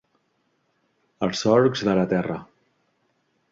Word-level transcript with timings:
Als 1.27 1.45
solcs 1.45 1.85
de 1.91 1.95
la 2.01 2.09
terra. 2.17 2.41